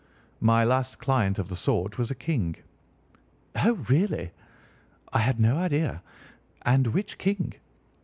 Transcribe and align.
"My 0.39 0.63
last 0.63 0.97
client 0.97 1.37
of 1.37 1.47
the 1.47 1.55
sort 1.55 1.99
was 1.99 2.09
a 2.09 2.15
king." 2.15 2.55
"Oh, 3.57 3.73
really! 3.87 4.31
I 5.13 5.19
had 5.19 5.39
no 5.39 5.57
idea. 5.57 6.01
And 6.63 6.87
which 6.87 7.19
king?" 7.19 7.53